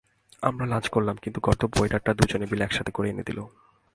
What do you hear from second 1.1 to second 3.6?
কিন্তু গর্দভ ওয়েটার টা দুজনের বিল একসাথে করে এনে দিল।